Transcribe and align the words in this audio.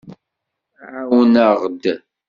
Ɛawen-aɣ-d. 0.93 1.83